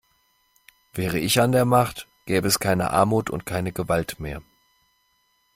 Wäre 0.93 1.19
ich 1.19 1.39
an 1.41 1.51
der 1.51 1.63
Macht, 1.63 2.07
gäbe 2.25 2.47
es 2.47 2.57
keine 2.57 2.89
Armut 2.89 3.29
und 3.29 3.45
keine 3.45 3.71
Gewalt 3.71 4.19
mehr! 4.19 4.41